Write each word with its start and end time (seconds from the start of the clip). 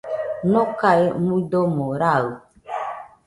Nokae 0.51 1.05
muidomo 1.23 1.85
raɨ 2.01 2.27